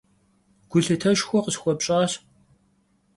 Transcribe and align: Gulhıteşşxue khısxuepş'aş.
Gulhıteşşxue 0.71 1.39
khısxuepş'aş. 1.43 2.11